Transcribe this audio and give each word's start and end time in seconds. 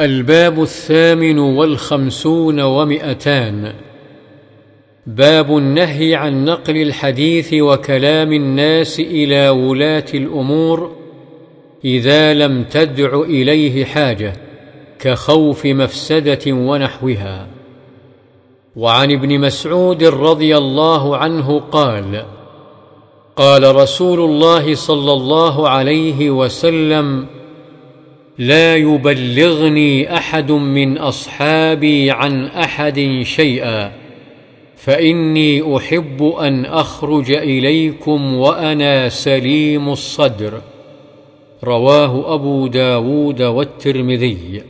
الباب 0.00 0.62
الثامن 0.62 1.38
والخمسون 1.38 2.60
ومئتان. 2.60 3.72
باب 5.06 5.56
النهي 5.56 6.14
عن 6.14 6.44
نقل 6.44 6.76
الحديث 6.76 7.54
وكلام 7.54 8.32
الناس 8.32 9.00
إلى 9.00 9.48
ولاة 9.48 10.04
الأمور 10.14 10.96
إذا 11.84 12.34
لم 12.34 12.64
تدع 12.64 13.20
إليه 13.20 13.84
حاجة 13.84 14.32
كخوف 14.98 15.66
مفسدة 15.66 16.52
ونحوها. 16.52 17.46
وعن 18.76 19.12
ابن 19.12 19.40
مسعود 19.40 20.04
رضي 20.04 20.56
الله 20.56 21.16
عنه 21.16 21.60
قال 21.60 22.24
قال 23.36 23.76
رسول 23.76 24.20
الله 24.20 24.74
صلى 24.74 25.12
الله 25.12 25.68
عليه 25.68 26.30
وسلم 26.30 27.37
لا 28.38 28.76
يبلغني 28.76 30.16
أحد 30.16 30.52
من 30.52 30.98
أصحابي 30.98 32.10
عن 32.10 32.44
أحد 32.44 33.20
شيئا 33.22 33.92
فإني 34.76 35.76
أحب 35.76 36.22
أن 36.40 36.64
أخرج 36.64 37.32
إليكم 37.32 38.34
وأنا 38.34 39.08
سليم 39.08 39.88
الصدر. 39.88 40.60
رواه 41.64 42.34
أبو 42.34 42.66
داود 42.66 43.42
والترمذي. 43.42 44.62